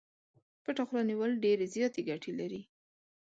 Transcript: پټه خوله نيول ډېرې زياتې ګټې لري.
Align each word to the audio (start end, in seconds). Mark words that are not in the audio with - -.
پټه 0.63 0.83
خوله 0.87 1.03
نيول 1.09 1.31
ډېرې 1.43 1.65
زياتې 1.75 2.01
ګټې 2.09 2.31
لري. 2.39 2.61